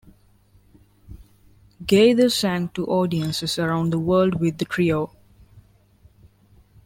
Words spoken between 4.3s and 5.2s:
with the trio.